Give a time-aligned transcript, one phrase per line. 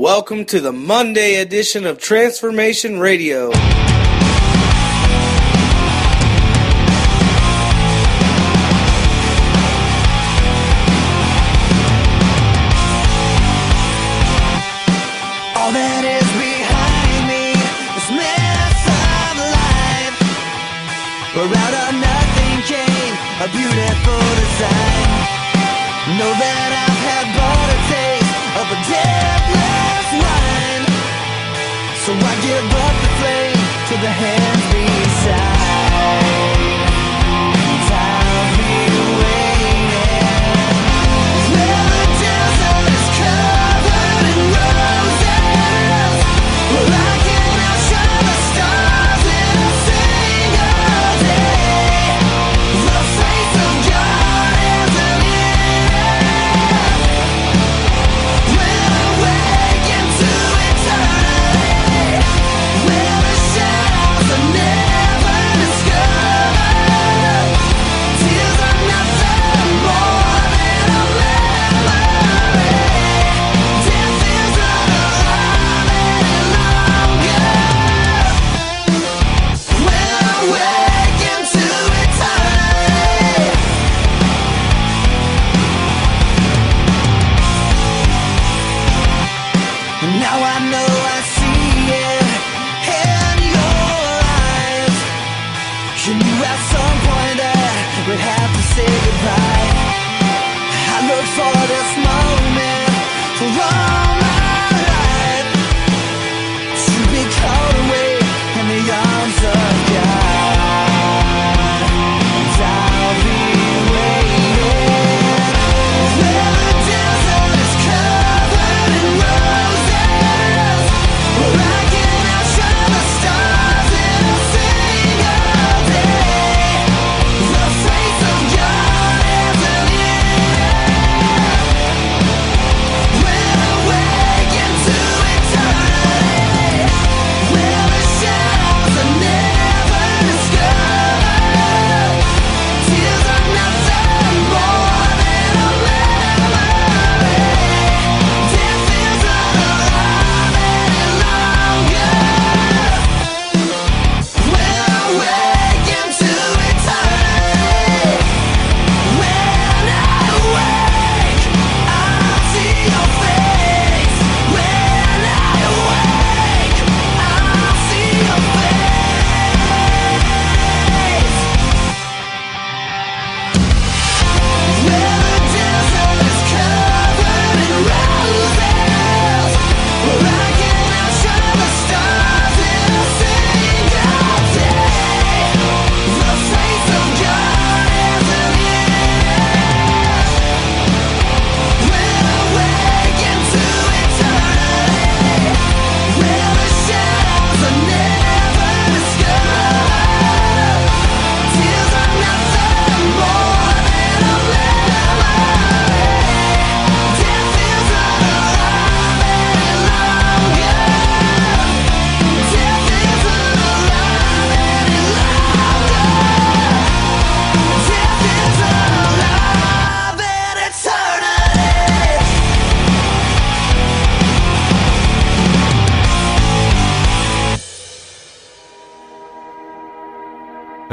[0.00, 3.50] Welcome to the Monday edition of Transformation Radio.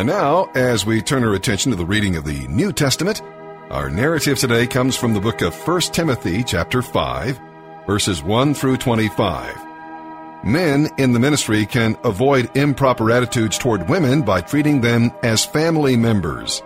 [0.07, 3.21] Now, as we turn our attention to the reading of the New Testament,
[3.69, 7.37] our narrative today comes from the book of 1 Timothy chapter 5,
[7.85, 10.45] verses 1 through 25.
[10.45, 15.97] Men in the ministry can avoid improper attitudes toward women by treating them as family
[15.97, 16.63] members.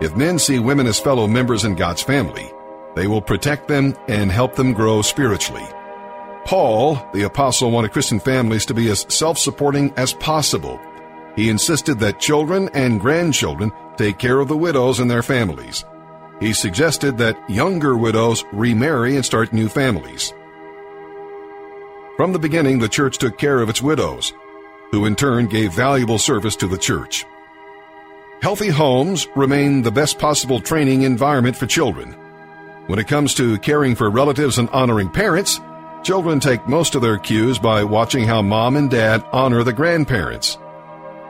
[0.00, 2.50] If men see women as fellow members in God's family,
[2.96, 5.64] they will protect them and help them grow spiritually.
[6.44, 10.80] Paul, the apostle, wanted Christian families to be as self-supporting as possible.
[11.36, 15.84] He insisted that children and grandchildren take care of the widows and their families.
[16.40, 20.32] He suggested that younger widows remarry and start new families.
[22.16, 24.32] From the beginning, the church took care of its widows,
[24.90, 27.24] who in turn gave valuable service to the church.
[28.42, 32.12] Healthy homes remain the best possible training environment for children.
[32.86, 35.60] When it comes to caring for relatives and honoring parents,
[36.02, 40.58] children take most of their cues by watching how mom and dad honor the grandparents.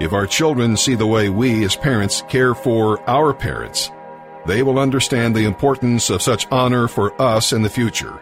[0.00, 3.91] If our children see the way we as parents care for our parents,
[4.47, 8.19] they will understand the importance of such honor for us in the future.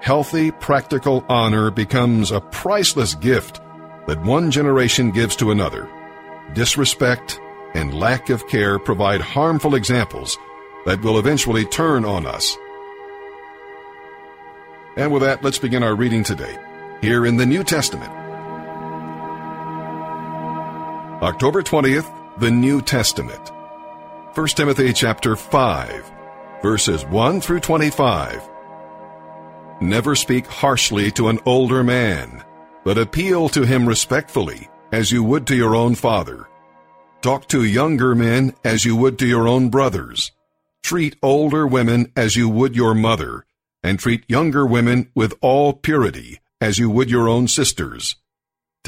[0.00, 3.60] healthy, practical honor becomes a priceless gift
[4.06, 5.88] that one generation gives to another.
[6.54, 7.40] Disrespect
[7.74, 10.38] and lack of care provide harmful examples
[10.86, 12.56] that will eventually turn on us.
[14.96, 16.56] And with that, let's begin our reading today,
[17.00, 18.17] here in the New Testament.
[21.20, 23.50] October 20th, the New Testament.
[24.34, 26.12] 1 Timothy chapter 5,
[26.62, 28.48] verses 1 through 25.
[29.80, 32.44] Never speak harshly to an older man,
[32.84, 36.48] but appeal to him respectfully, as you would to your own father.
[37.20, 40.30] Talk to younger men as you would to your own brothers.
[40.84, 43.44] Treat older women as you would your mother,
[43.82, 48.14] and treat younger women with all purity, as you would your own sisters.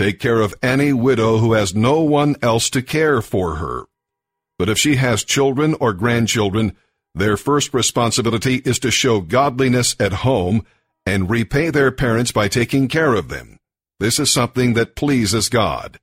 [0.01, 3.85] Take care of any widow who has no one else to care for her.
[4.59, 6.75] But if she has children or grandchildren,
[7.15, 10.65] their first responsibility is to show godliness at home
[11.05, 13.59] and repay their parents by taking care of them.
[13.99, 16.01] This is something that pleases God.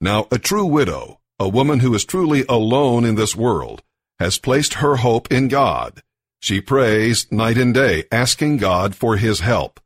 [0.00, 3.82] Now, a true widow, a woman who is truly alone in this world,
[4.18, 6.02] has placed her hope in God.
[6.40, 9.78] She prays night and day, asking God for his help.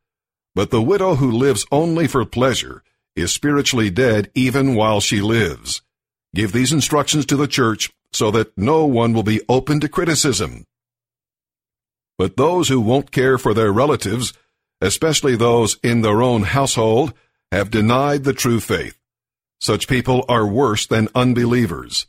[0.53, 2.81] But the widow who lives only for pleasure
[3.15, 5.81] is spiritually dead even while she lives.
[6.33, 10.65] Give these instructions to the church so that no one will be open to criticism.
[12.17, 14.33] But those who won't care for their relatives,
[14.81, 17.13] especially those in their own household,
[17.51, 18.97] have denied the true faith.
[19.59, 22.07] Such people are worse than unbelievers.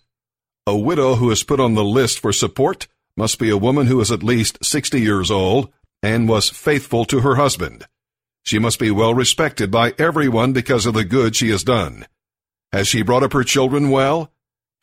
[0.67, 4.01] A widow who is put on the list for support must be a woman who
[4.01, 7.87] is at least 60 years old and was faithful to her husband.
[8.47, 12.07] She must be well respected by everyone because of the good she has done.
[12.73, 14.31] Has she brought up her children well?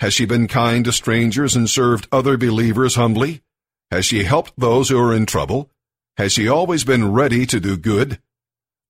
[0.01, 3.41] Has she been kind to strangers and served other believers humbly?
[3.89, 5.71] Has she helped those who are in trouble?
[6.17, 8.19] Has she always been ready to do good?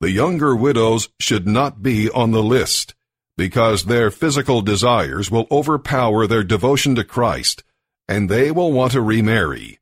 [0.02, 2.96] The younger widows should not be on the list,
[3.38, 7.64] because their physical desires will overpower their devotion to Christ,
[8.08, 9.80] and they will want to remarry.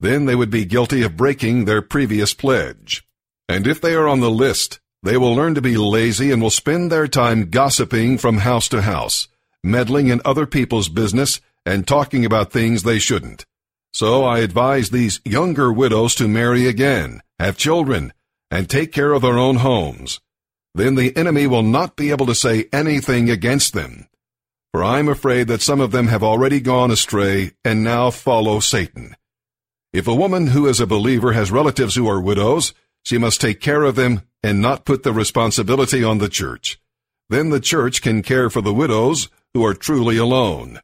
[0.00, 3.05] Then they would be guilty of breaking their previous pledge.
[3.48, 6.50] And if they are on the list, they will learn to be lazy and will
[6.50, 9.28] spend their time gossiping from house to house,
[9.62, 13.44] meddling in other people's business, and talking about things they shouldn't.
[13.92, 18.12] So I advise these younger widows to marry again, have children,
[18.50, 20.20] and take care of their own homes.
[20.74, 24.08] Then the enemy will not be able to say anything against them.
[24.72, 28.60] For I am afraid that some of them have already gone astray and now follow
[28.60, 29.16] Satan.
[29.92, 32.74] If a woman who is a believer has relatives who are widows,
[33.06, 36.80] she must take care of them and not put the responsibility on the church.
[37.28, 40.80] Then the church can care for the widows who are truly alone.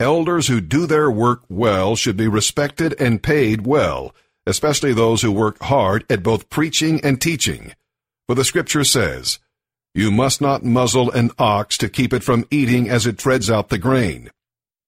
[0.00, 4.14] Elders who do their work well should be respected and paid well,
[4.46, 7.74] especially those who work hard at both preaching and teaching.
[8.26, 9.38] For the scripture says,
[9.94, 13.68] You must not muzzle an ox to keep it from eating as it treads out
[13.68, 14.30] the grain.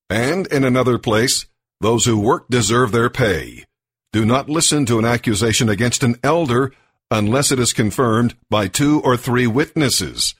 [0.08, 1.44] And in another place,
[1.82, 3.66] those who work deserve their pay.
[4.12, 6.72] Do not listen to an accusation against an elder
[7.10, 10.34] unless it is confirmed by two or three witnesses.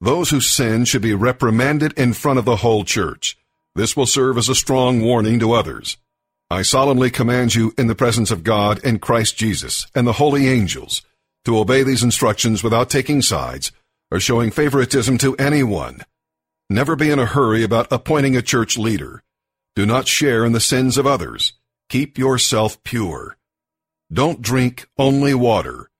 [0.00, 3.38] Those who sin should be reprimanded in front of the whole church.
[3.74, 5.96] This will serve as a strong warning to others.
[6.50, 10.46] I solemnly command you in the presence of God and Christ Jesus and the holy
[10.46, 11.02] angels
[11.46, 13.72] to obey these instructions without taking sides
[14.10, 16.02] or showing favoritism to anyone.
[16.68, 19.22] Never be in a hurry about appointing a church leader.
[19.74, 21.54] Do not share in the sins of others.
[21.94, 23.36] Keep yourself pure.
[24.12, 25.92] Don't drink only water.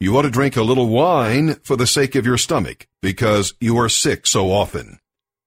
[0.00, 3.76] You ought to drink a little wine for the sake of your stomach, because you
[3.76, 4.98] are sick so often.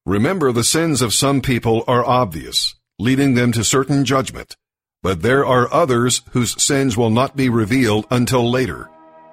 [0.06, 4.56] Remember, the sins of some people are obvious, leading them to certain judgment,
[5.02, 8.92] but there are others whose sins will not be revealed until later.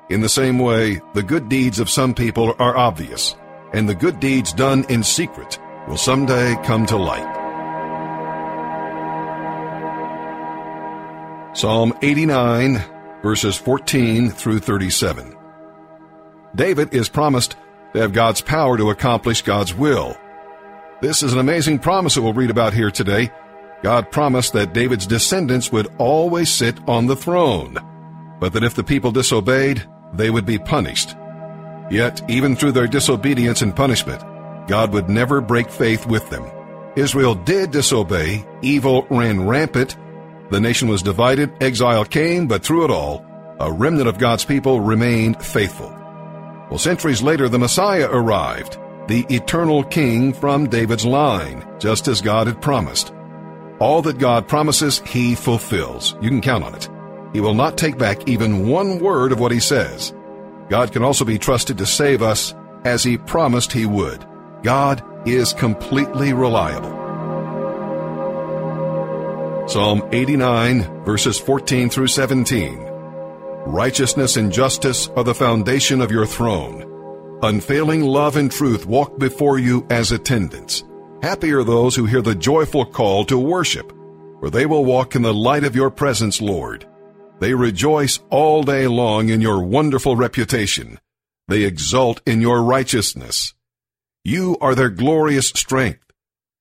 [0.08, 3.36] In the same way, the good deeds of some people are obvious,
[3.74, 7.35] and the good deeds done in secret will someday come to light.
[11.56, 12.84] Psalm 89,
[13.22, 15.34] verses 14 through 37.
[16.54, 17.56] David is promised
[17.94, 20.18] to have God's power to accomplish God's will.
[21.00, 23.30] This is an amazing promise that we'll read about here today.
[23.82, 27.78] God promised that David's descendants would always sit on the throne,
[28.38, 29.82] but that if the people disobeyed,
[30.12, 31.16] they would be punished.
[31.90, 34.20] Yet, even through their disobedience and punishment,
[34.68, 36.44] God would never break faith with them.
[36.96, 39.96] Israel did disobey, evil ran rampant,
[40.50, 43.24] the nation was divided, exile came, but through it all,
[43.58, 45.90] a remnant of God's people remained faithful.
[46.70, 52.46] Well, centuries later, the Messiah arrived, the eternal king from David's line, just as God
[52.46, 53.12] had promised.
[53.78, 56.16] All that God promises, he fulfills.
[56.20, 56.88] You can count on it.
[57.32, 60.14] He will not take back even one word of what he says.
[60.68, 64.26] God can also be trusted to save us as he promised he would.
[64.62, 67.05] God is completely reliable.
[69.68, 72.78] Psalm 89, verses 14 through 17.
[73.66, 77.40] Righteousness and justice are the foundation of your throne.
[77.42, 80.84] Unfailing love and truth walk before you as attendants.
[81.20, 83.90] Happy are those who hear the joyful call to worship,
[84.38, 86.86] for they will walk in the light of your presence, Lord.
[87.40, 91.00] They rejoice all day long in your wonderful reputation.
[91.48, 93.52] They exult in your righteousness.
[94.22, 96.04] You are their glorious strength.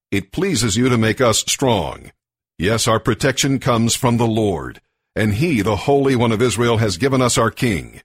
[0.10, 2.12] It pleases you to make us strong.
[2.58, 4.82] Yes, our protection comes from the Lord,
[5.16, 8.02] and He, the Holy One of Israel, has given us our King.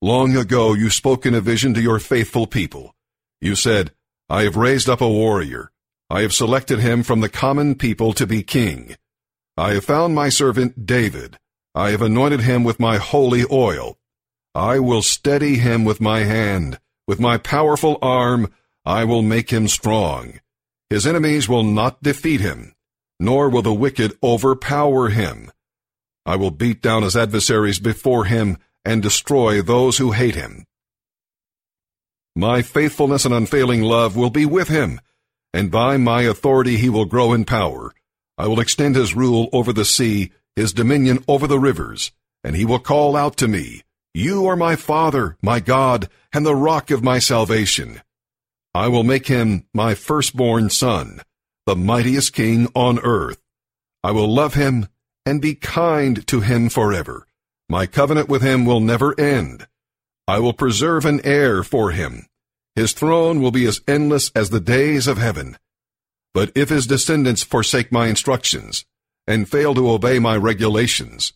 [0.00, 2.94] Long ago you spoke in a vision to your faithful people.
[3.40, 3.92] You said,
[4.28, 5.72] I have raised up a warrior.
[6.10, 8.96] I have selected him from the common people to be king.
[9.56, 11.36] I have found my servant David.
[11.74, 13.98] I have anointed him with my holy oil.
[14.54, 16.78] I will steady him with my hand.
[17.06, 18.52] With my powerful arm,
[18.84, 20.40] I will make him strong.
[20.90, 22.74] His enemies will not defeat him,
[23.20, 25.50] nor will the wicked overpower him.
[26.24, 30.64] I will beat down his adversaries before him and destroy those who hate him.
[32.36, 35.00] My faithfulness and unfailing love will be with him,
[35.52, 37.92] and by my authority he will grow in power.
[38.36, 42.12] I will extend his rule over the sea, his dominion over the rivers,
[42.44, 43.82] and he will call out to me,
[44.14, 48.02] You are my Father, my God, and the rock of my salvation.
[48.74, 51.22] I will make him my firstborn son,
[51.68, 53.36] the mightiest king on earth.
[54.02, 54.88] I will love him
[55.26, 57.26] and be kind to him forever.
[57.68, 59.66] My covenant with him will never end.
[60.26, 62.24] I will preserve an heir for him.
[62.74, 65.58] His throne will be as endless as the days of heaven.
[66.32, 68.86] But if his descendants forsake my instructions
[69.26, 71.34] and fail to obey my regulations,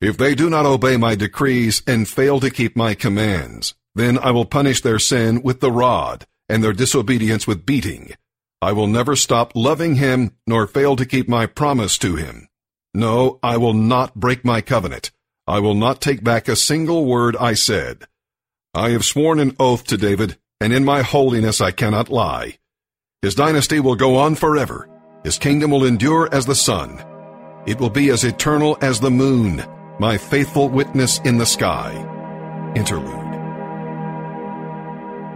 [0.00, 4.30] if they do not obey my decrees and fail to keep my commands, then I
[4.30, 8.14] will punish their sin with the rod and their disobedience with beating.
[8.62, 12.46] I will never stop loving him nor fail to keep my promise to him.
[12.94, 15.10] No, I will not break my covenant.
[15.48, 18.06] I will not take back a single word I said.
[18.72, 22.58] I have sworn an oath to David, and in my holiness I cannot lie.
[23.20, 24.88] His dynasty will go on forever.
[25.24, 27.04] His kingdom will endure as the sun.
[27.66, 29.64] It will be as eternal as the moon,
[29.98, 31.92] my faithful witness in the sky.
[32.76, 33.18] Interlude.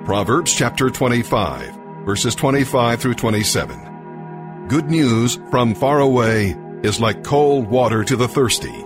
[0.04, 1.75] Proverbs chapter 25,
[2.06, 4.68] verses 25 through 27.
[4.68, 8.84] Good news from far away is like cold water to the thirsty.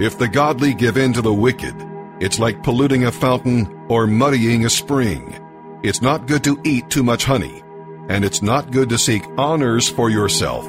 [0.00, 1.74] If the godly give in to the wicked,
[2.18, 5.38] it's like polluting a fountain or muddying a spring.
[5.82, 7.62] It's not good to eat too much honey,
[8.08, 10.66] and it's not good to seek honors for yourself.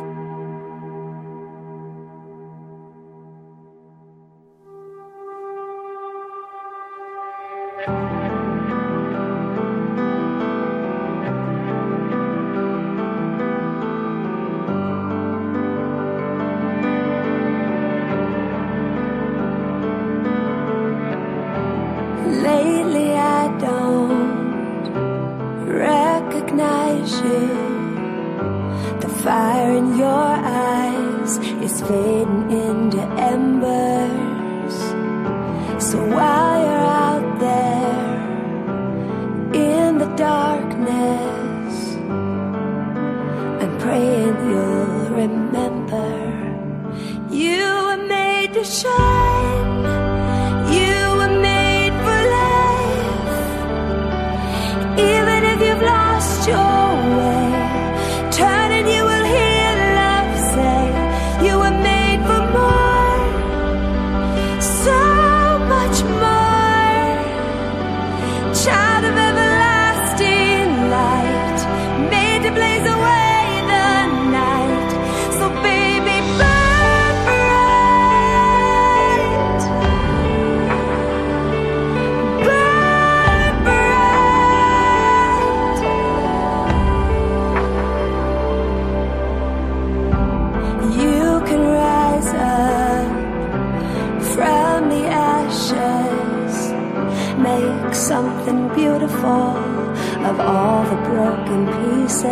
[100.29, 102.25] Of all the broken pieces.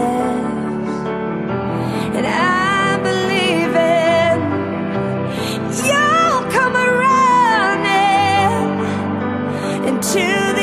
[2.16, 4.38] And I believe in
[5.88, 6.76] you'll come
[7.08, 8.68] running
[9.90, 10.55] into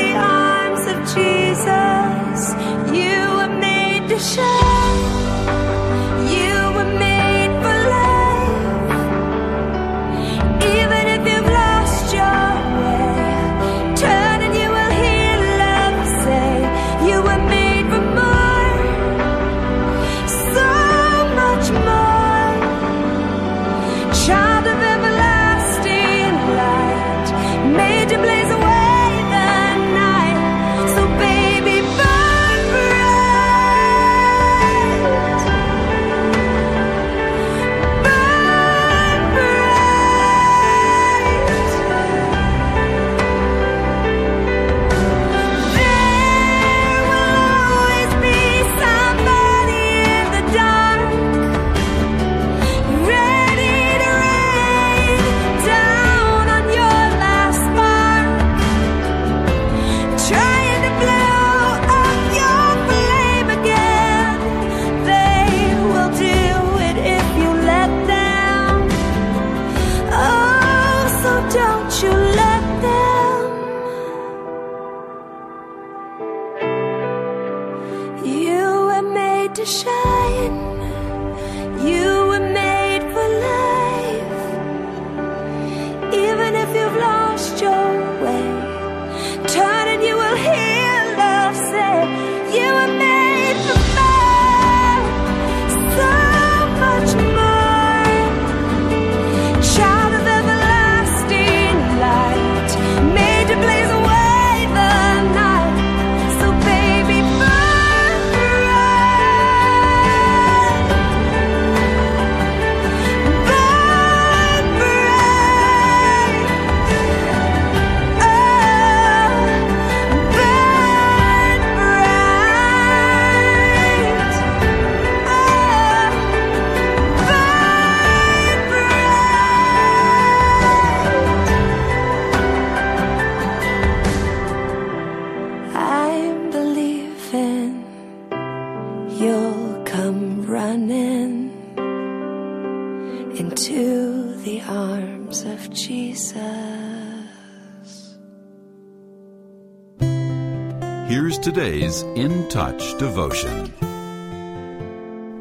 [151.63, 153.71] today's In Touch devotion.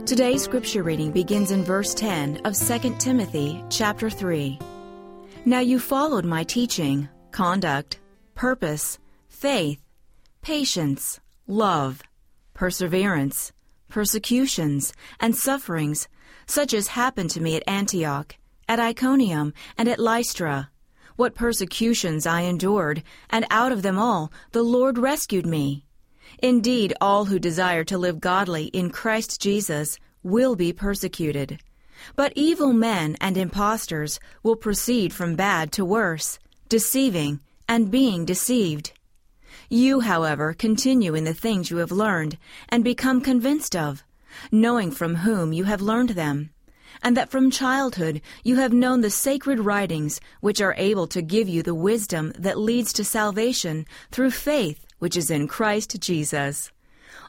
[0.06, 4.56] Today's scripture reading begins in verse 10 of 2 Timothy chapter 3.
[5.44, 7.98] Now you followed my teaching, conduct,
[8.36, 9.80] purpose, faith,
[10.42, 12.02] patience, love,
[12.54, 13.50] perseverance,
[13.88, 16.06] persecutions, and sufferings,
[16.46, 18.36] such as happened to me at Antioch,
[18.68, 20.70] at Iconium, and at Lystra.
[21.16, 25.84] What persecutions I endured, and out of them all the Lord rescued me.
[26.42, 31.60] Indeed, all who desire to live godly in Christ Jesus will be persecuted.
[32.16, 38.92] But evil men and impostors will proceed from bad to worse, deceiving and being deceived.
[39.70, 44.02] You, however, continue in the things you have learned and become convinced of,
[44.50, 46.50] knowing from whom you have learned them,
[47.04, 51.48] and that from childhood you have known the sacred writings which are able to give
[51.48, 56.70] you the wisdom that leads to salvation through faith which is in Christ Jesus.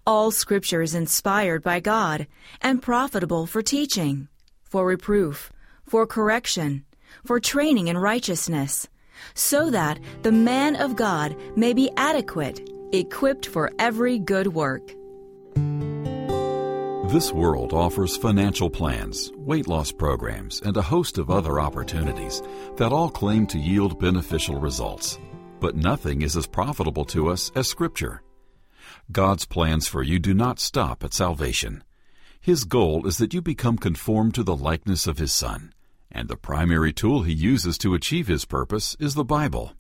[0.06, 2.28] All Scripture is inspired by God
[2.62, 4.28] and profitable for teaching,
[4.62, 5.52] for reproof,
[5.84, 6.86] for correction,
[7.26, 8.88] for training in righteousness,
[9.34, 14.94] so that the man of God may be adequate, equipped for every good work.
[17.10, 22.44] This world offers financial plans, weight loss programs, and a host of other opportunities
[22.78, 25.18] that all claim to yield beneficial results.
[25.64, 28.22] But nothing is as profitable to us as Scripture.
[29.14, 31.86] God's plans for you do not stop at salvation.
[32.42, 35.74] His goal is that you become conformed to the likeness of His Son,
[36.12, 39.72] and the primary tool He uses to achieve His purpose is the Bible.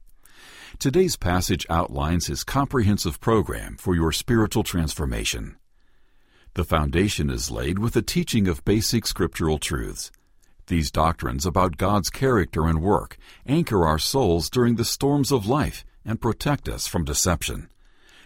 [0.80, 5.58] Today's passage outlines His comprehensive program for your spiritual transformation.
[6.54, 10.14] The foundation is laid with the teaching of basic scriptural truths.
[10.68, 15.84] These doctrines about God's character and work anchor our souls during the storms of life
[16.06, 17.70] and protect us from deception.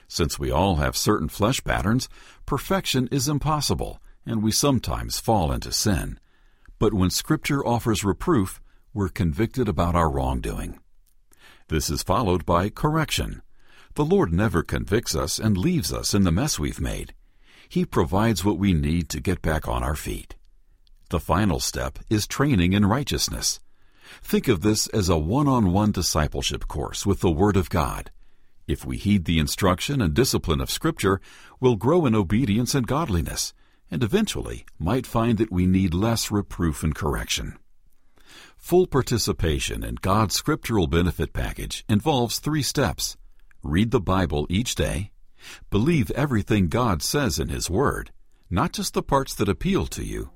[0.07, 2.07] Since we all have certain flesh patterns,
[2.45, 6.19] perfection is impossible, and we sometimes fall into sin.
[6.79, 8.61] But when Scripture offers reproof,
[8.93, 10.79] we're convicted about our wrongdoing.
[11.69, 13.41] This is followed by correction.
[13.95, 17.13] The Lord never convicts us and leaves us in the mess we've made.
[17.67, 20.36] He provides what we need to get back on our feet.
[21.09, 23.61] The final step is training in righteousness.
[24.21, 28.11] Think of this as a one on one discipleship course with the Word of God.
[28.67, 31.21] If we heed the instruction and discipline of Scripture,
[31.61, 33.53] we'll grow in obedience and godliness,
[33.89, 37.57] and eventually might find that we need less reproof and correction.
[38.57, 43.15] Full participation in God's scriptural benefit package involves three steps
[43.63, 45.11] read the Bible each day,
[45.69, 48.11] believe everything God says in His Word,
[48.49, 50.31] not just the parts that appeal to you,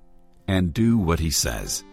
[0.47, 1.83] and do what He says.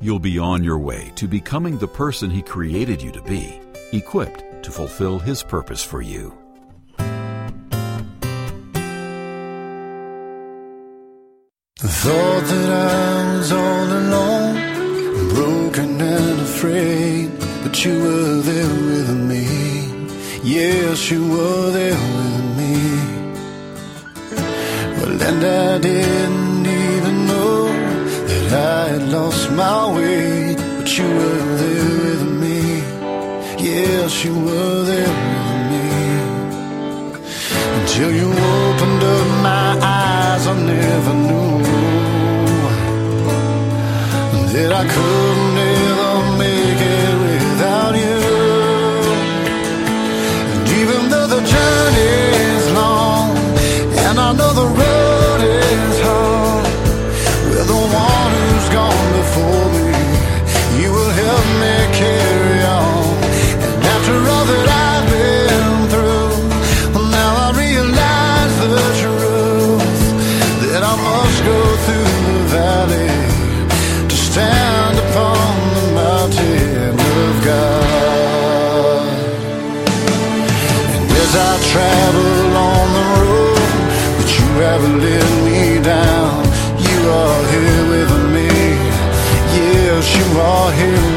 [0.00, 3.60] You'll be on your way to becoming the person He created you to be,
[3.92, 6.36] equipped to fulfill His purpose for you.
[11.78, 14.56] Thought that I was all alone,
[15.34, 17.30] broken and afraid,
[17.62, 19.46] but you were there with me.
[20.42, 22.76] Yes, you were there with me.
[24.96, 26.51] Well, and I didn't
[28.54, 32.60] I had lost my way, but you were there with me.
[33.58, 35.88] Yes, you were there with me.
[37.78, 41.62] Until you opened up my eyes, I never knew
[44.52, 45.41] that I could
[90.82, 91.11] are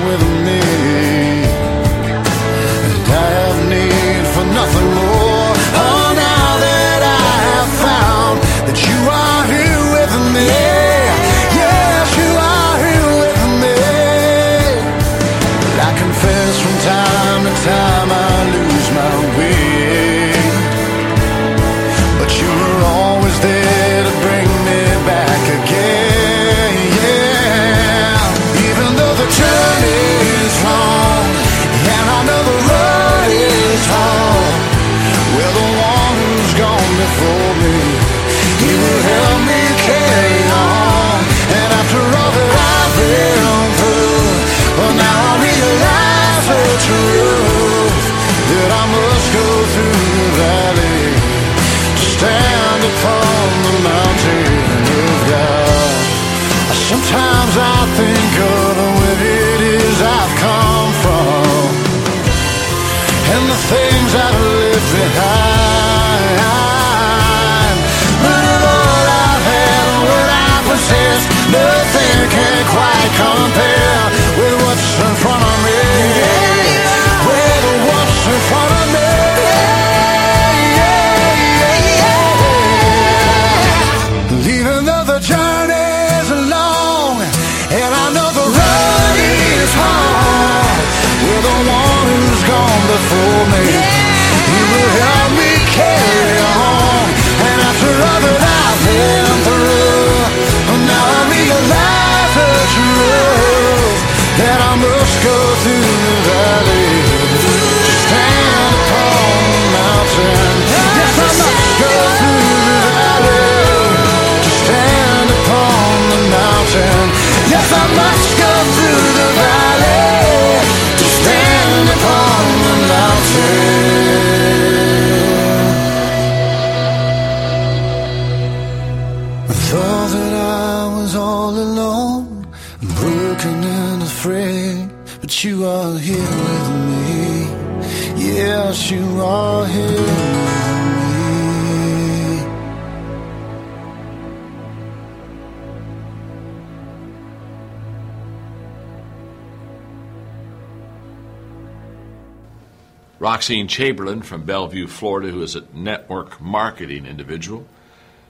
[153.36, 157.68] Roxine Chamberlain from Belleview, Florida, who is a network marketing individual,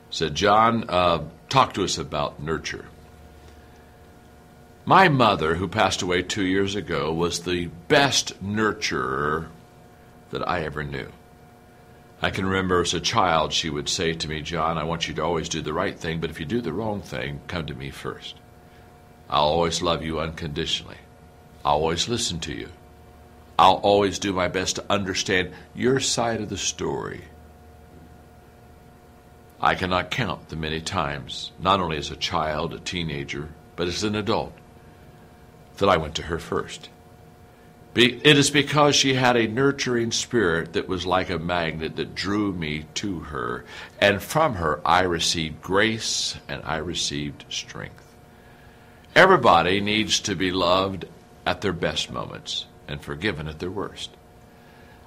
[0.09, 2.85] said, John, uh, talk to us about nurture.
[4.83, 9.49] My mother, who passed away two years ago, was the best nurturer
[10.31, 11.11] that I ever knew.
[12.19, 15.13] I can remember as a child, she would say to me, John, I want you
[15.13, 17.75] to always do the right thing, but if you do the wrong thing, come to
[17.75, 18.37] me first.
[19.29, 20.97] I'll always love you unconditionally.
[21.63, 22.69] I'll always listen to you.
[23.57, 27.21] I'll always do my best to understand your side of the story.
[29.61, 34.03] I cannot count the many times, not only as a child, a teenager, but as
[34.03, 34.53] an adult,
[35.77, 36.89] that I went to her first.
[37.93, 42.13] Be- It is because she had a nurturing spirit that was like a magnet that
[42.13, 43.63] drew me to her,
[44.01, 48.03] and from her I received grace and I received strength.
[49.15, 51.05] Everybody needs to be loved
[51.45, 54.11] at their best moments and forgiven at their worst.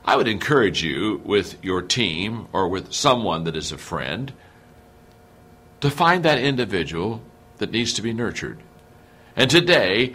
[0.04, 4.32] I would encourage you with your team or with someone that is a friend
[5.80, 7.22] to find that individual
[7.58, 8.58] that needs to be nurtured.
[9.36, 10.14] And today,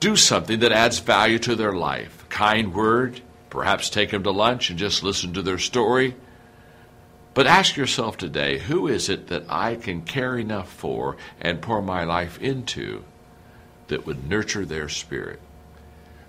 [0.00, 2.24] do something that adds value to their life.
[2.28, 6.14] Kind word, perhaps take them to lunch and just listen to their story.
[7.34, 11.80] But ask yourself today who is it that I can care enough for and pour
[11.80, 13.04] my life into
[13.86, 15.40] that would nurture their spirit?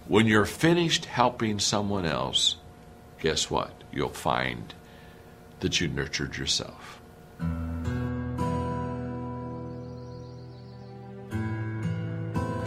[0.09, 2.55] When you're finished helping someone else,
[3.21, 3.69] guess what?
[3.93, 4.73] You'll find
[5.59, 6.99] that you nurtured yourself.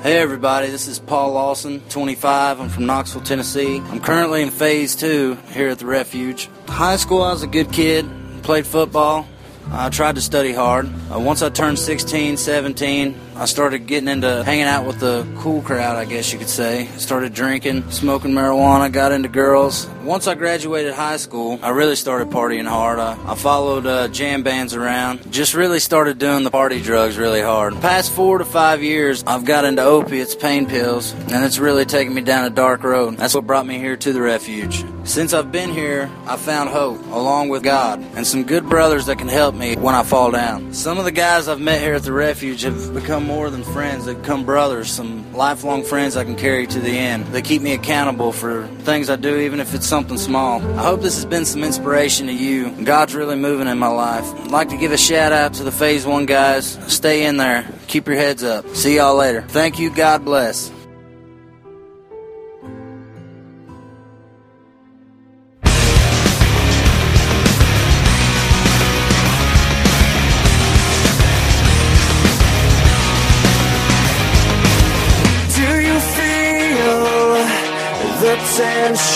[0.04, 2.60] Hey everybody, this is Paul Lawson, 25.
[2.60, 3.78] I'm from Knoxville, Tennessee.
[3.86, 6.48] I'm currently in phase two here at the refuge.
[6.68, 8.08] High school, I was a good kid,
[8.44, 9.26] played football.
[9.68, 10.88] I tried to study hard.
[11.12, 15.62] Uh, once I turned 16, 17, I started getting into hanging out with the cool
[15.62, 16.86] crowd, I guess you could say.
[16.96, 19.88] Started drinking, smoking marijuana, got into girls.
[20.04, 23.00] Once I graduated high school, I really started partying hard.
[23.00, 27.40] I, I followed uh, jam bands around, just really started doing the party drugs really
[27.40, 27.74] hard.
[27.80, 32.14] Past four to five years, I've got into opiates, pain pills, and it's really taken
[32.14, 33.16] me down a dark road.
[33.16, 34.84] That's what brought me here to the refuge.
[35.04, 39.18] Since I've been here, I found hope, along with God, and some good brothers that
[39.18, 40.72] can help me when I fall down.
[40.72, 44.04] Some of the guys I've met here at the refuge have become more than friends,
[44.04, 47.24] they've become brothers, some lifelong friends I can carry to the end.
[47.28, 50.60] They keep me accountable for things I do, even if it's something small.
[50.78, 52.70] I hope this has been some inspiration to you.
[52.84, 54.26] God's really moving in my life.
[54.40, 56.78] I'd like to give a shout out to the Phase 1 guys.
[56.92, 58.68] Stay in there, keep your heads up.
[58.76, 59.40] See y'all later.
[59.48, 60.70] Thank you, God bless.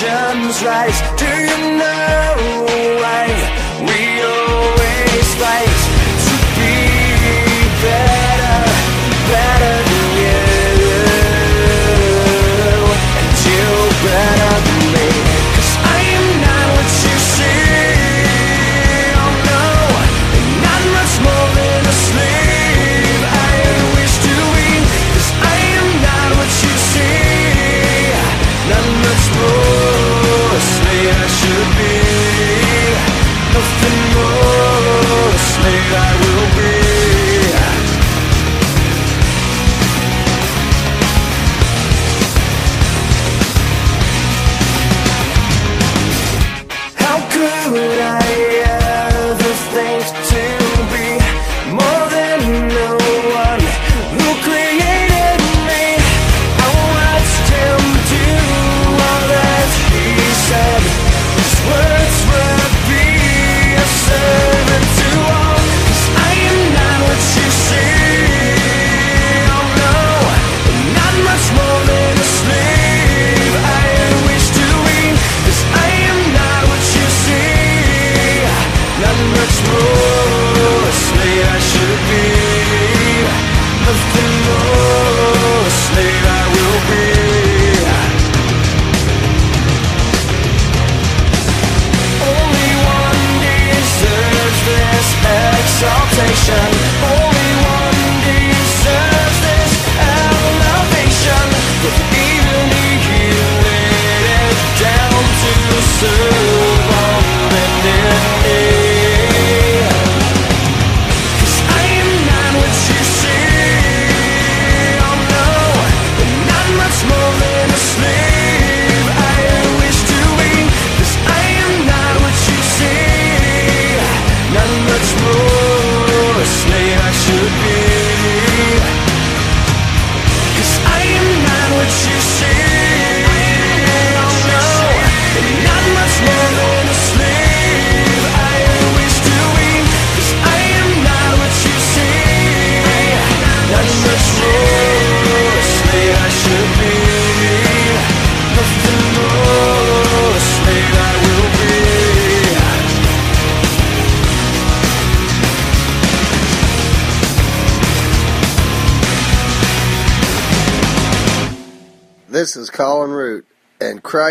[0.07, 1.26] Tensions rise?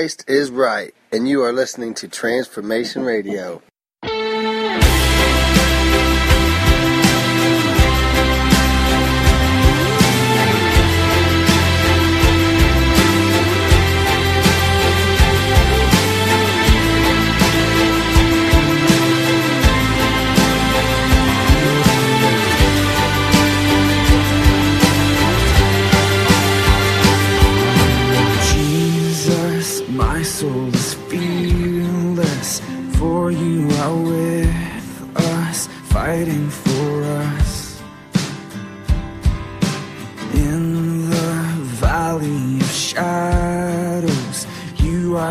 [0.05, 3.63] Christ is right, and you are listening to Transformation Radio.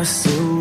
[0.03, 0.54] You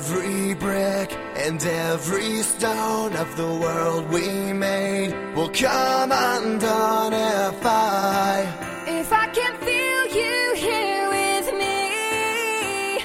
[0.00, 8.46] Every brick and every stone of the world we made will come undone if I,
[8.86, 13.00] if I can feel you here with me.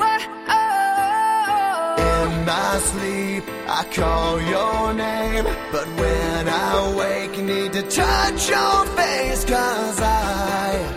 [0.00, 0.18] Whoa.
[2.02, 8.86] In my sleep, I call your name, but when I wake, need to touch your
[8.96, 10.93] face, cause I.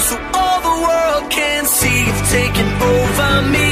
[0.00, 3.68] so all the world can see you've taken over me.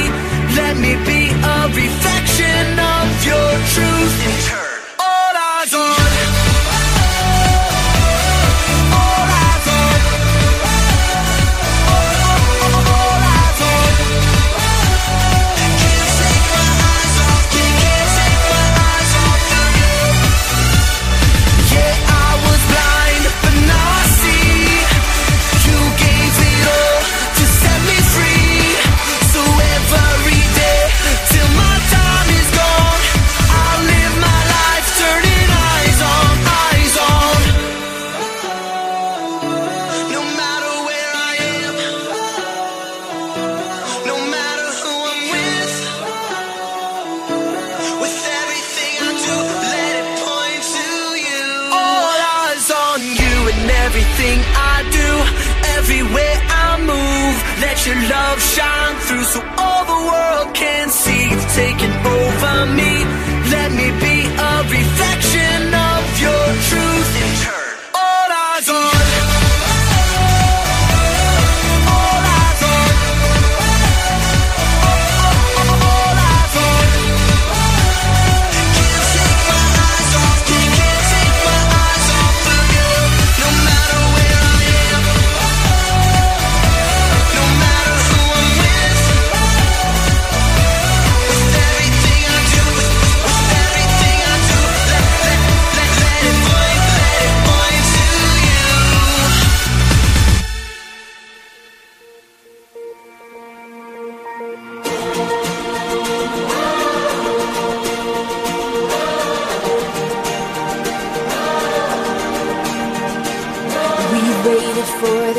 [0.59, 1.21] Let me be
[1.55, 4.68] a reflection of your truth.
[61.59, 61.98] taken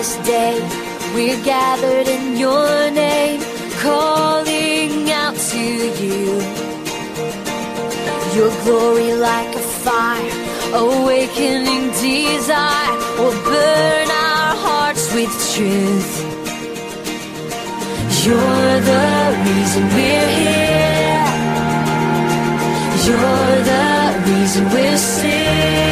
[0.01, 0.57] this day.
[1.14, 3.40] We're gathered in your name,
[3.82, 5.64] calling out to
[6.03, 6.24] you.
[8.36, 10.32] Your glory like a fire,
[10.84, 16.12] awakening desire will burn our hearts with truth.
[18.24, 19.09] You're the
[19.48, 21.28] reason we're here.
[23.05, 23.88] You're the
[24.30, 25.89] reason we're still.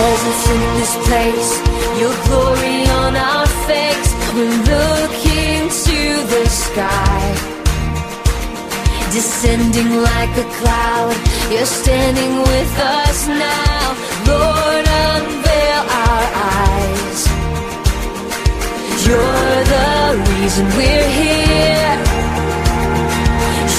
[0.00, 1.50] presence in this place,
[2.00, 4.10] your glory on our face.
[4.34, 6.00] We're looking to
[6.32, 7.20] the sky,
[9.16, 11.16] descending like a cloud.
[11.52, 13.82] You're standing with us now,
[14.30, 14.84] Lord.
[15.10, 16.24] Unveil our
[16.56, 17.20] eyes.
[19.04, 19.92] You're the
[20.30, 21.94] reason we're here.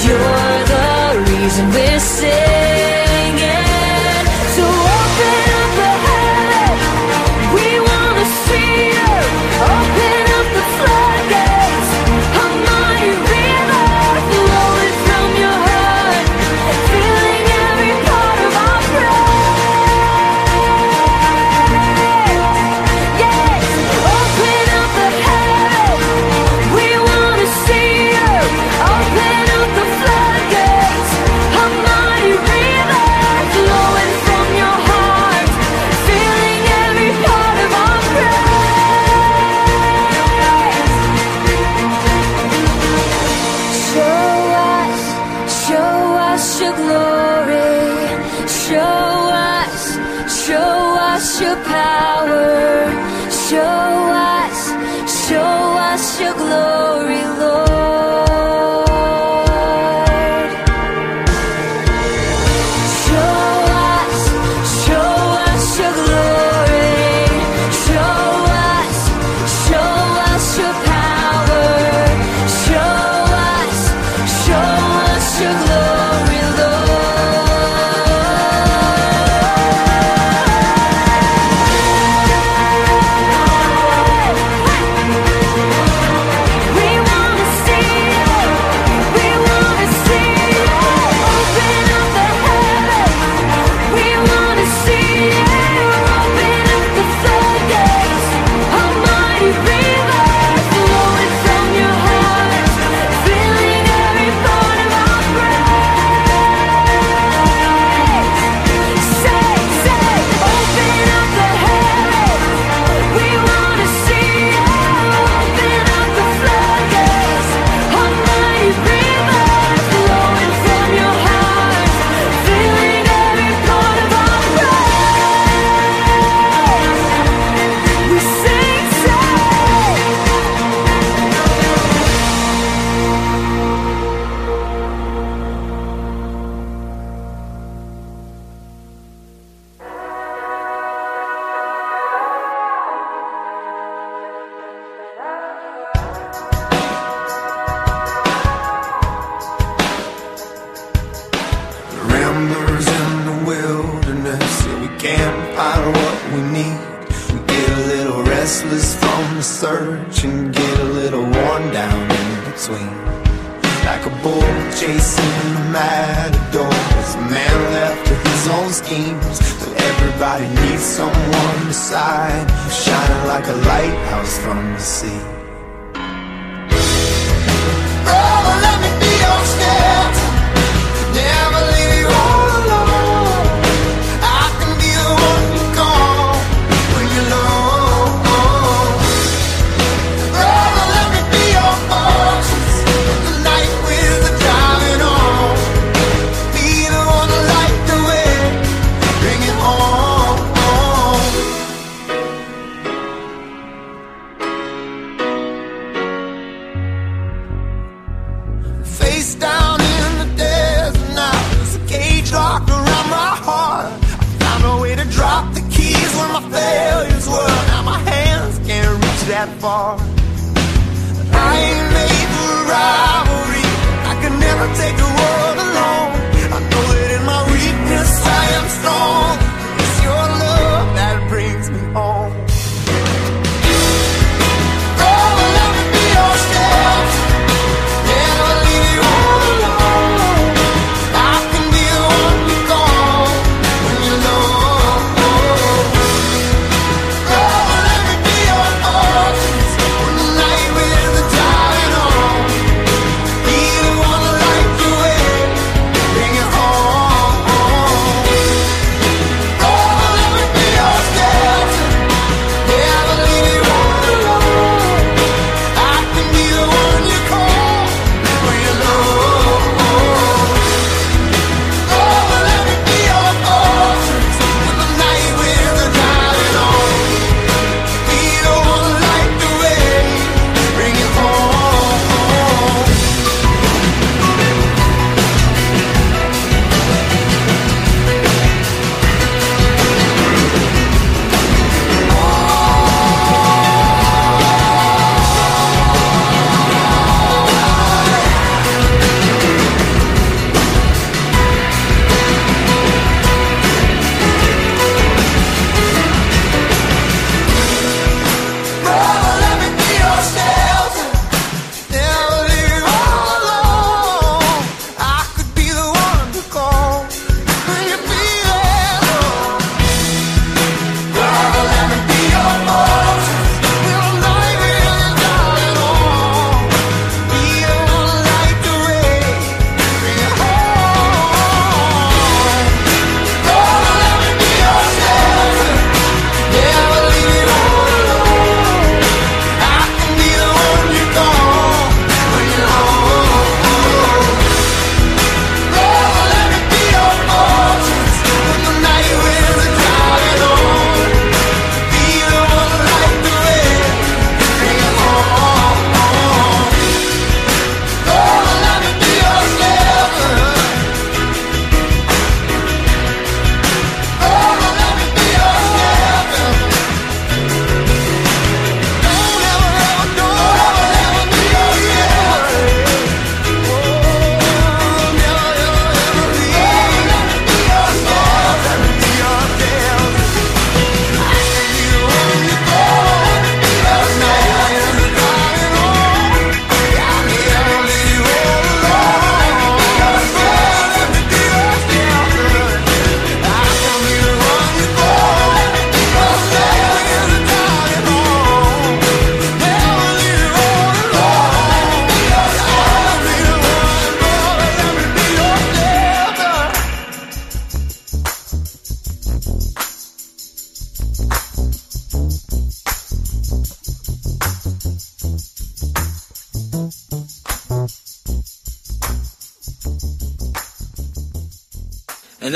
[0.05, 0.91] You're the
[1.31, 3.00] reason we're saved.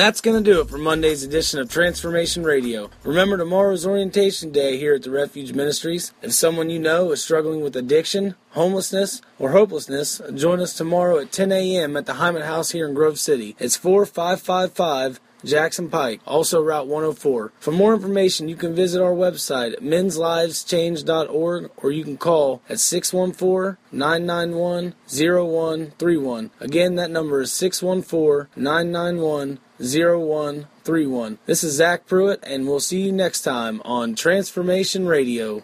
[0.06, 2.92] That's going to do it for Monday's edition of Transformation Radio.
[3.04, 6.14] Remember, tomorrow's orientation day here at the Refuge Ministries.
[6.22, 11.32] If someone you know is struggling with addiction, homelessness, or hopelessness, join us tomorrow at
[11.32, 11.98] 10 a.m.
[11.98, 13.56] at the Hyman House here in Grove City.
[13.58, 17.54] It's 4555 Jackson Pike, also Route 104.
[17.60, 22.80] For more information, you can visit our website at menslivechange.org or you can call at
[22.80, 26.52] 614 991 0131.
[26.60, 31.40] Again, that number is 614 991 0131.
[31.46, 35.64] This is Zach Pruitt, and we'll see you next time on Transformation Radio.